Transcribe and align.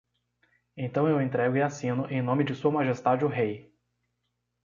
Então 0.75 1.07
eu 1.07 1.21
entrego 1.21 1.55
e 1.57 1.61
assino 1.61 2.07
em 2.09 2.23
nome 2.23 2.43
de 2.43 2.55
Sua 2.55 2.71
Majestade 2.71 3.23
o 3.23 3.27
Rei. 3.27 3.71